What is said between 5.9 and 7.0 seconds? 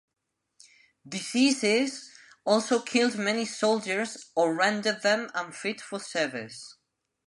service.